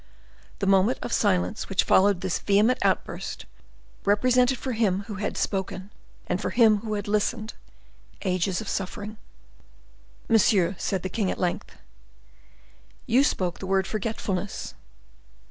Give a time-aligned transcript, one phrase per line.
[0.57, 3.45] The moment of silence which followed this vehement outbreak
[4.03, 5.91] represented for him who had spoken,
[6.25, 7.53] and for him who had listened,
[8.23, 9.17] ages of suffering.
[10.27, 11.75] "Monsieur," said the king at length,
[13.05, 14.73] "you spoke the word forgetfulness.